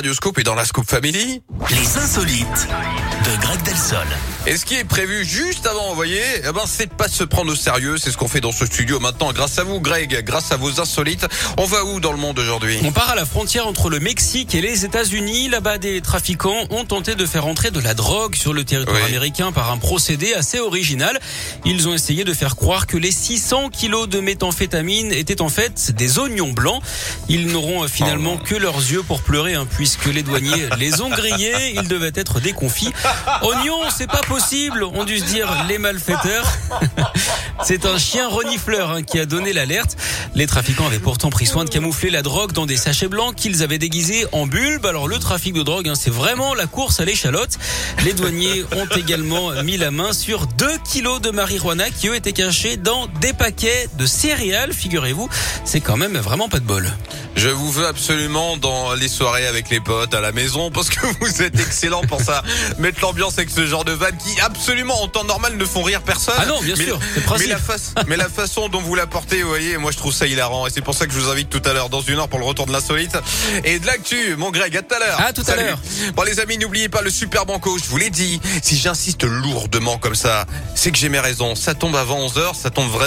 [0.00, 1.42] Radioscope et dans la Scoop Family.
[1.70, 2.68] Les insolites
[3.24, 4.06] de Greg Delsol.
[4.46, 7.50] Et ce qui est prévu juste avant, vous voyez, eh ben, c'est pas se prendre
[7.50, 7.96] au sérieux.
[7.98, 9.32] C'est ce qu'on fait dans ce studio maintenant.
[9.32, 11.26] Grâce à vous, Greg, grâce à vos insolites.
[11.58, 12.78] On va où dans le monde aujourd'hui?
[12.84, 15.48] On part à la frontière entre le Mexique et les États-Unis.
[15.48, 19.08] Là-bas, des trafiquants ont tenté de faire entrer de la drogue sur le territoire Oui.
[19.08, 21.18] américain par un procédé assez original.
[21.64, 25.90] Ils ont essayé de faire croire que les 600 kilos de méthamphétamine étaient en fait
[25.90, 26.80] des oignons blancs.
[27.28, 31.00] Ils n'auront euh, finalement Oh que leurs yeux pour pleurer, hein, puisque les douaniers les
[31.00, 31.72] ont grillés.
[31.74, 32.92] Ils devaient être déconfits.
[33.42, 36.46] Oignons, c'est pas possible, ont dû se dire les malfaiteurs.
[37.64, 39.96] C'est un chien renifleur hein, qui a donné l'alerte.
[40.34, 43.62] Les trafiquants avaient pourtant pris soin de camoufler la drogue dans des sachets blancs qu'ils
[43.62, 44.86] avaient déguisés en bulbes.
[44.86, 47.58] Alors le trafic de drogue, hein, c'est vraiment la course à l'échalote.
[48.04, 52.32] Les douaniers ont également mis la main sur 2 kilos de marijuana qui eux étaient
[52.32, 54.72] cachés dans des paquets de céréales.
[54.72, 55.28] Figurez-vous,
[55.64, 56.88] c'est quand même vraiment pas de bol.
[57.36, 61.06] Je vous veux absolument dans les soirées avec les potes à la maison parce que
[61.20, 62.42] vous êtes excellent pour ça.
[62.78, 66.02] Mettre l'ambiance avec ce genre de vannes qui absolument en temps normal ne font rire
[66.02, 66.34] personne.
[66.38, 66.98] Ah non, bien mais, sûr,
[67.38, 70.12] mais la, face, mais la façon dont vous la portez, vous voyez, moi je trouve
[70.12, 70.66] ça hilarant.
[70.66, 72.38] Et c'est pour ça que je vous invite tout à l'heure dans une heure pour
[72.38, 73.16] le retour de l'insolite.
[73.64, 75.20] Et de l'actu, mon Greg, à tout à l'heure.
[75.20, 75.78] À tout à l'heure.
[76.14, 78.40] Bon les amis, n'oubliez pas le super banco, je vous l'ai dit.
[78.62, 81.54] Si j'insiste lourdement comme ça, c'est que j'ai mes raisons.
[81.54, 82.98] Ça tombe avant 11h, ça tombe vraiment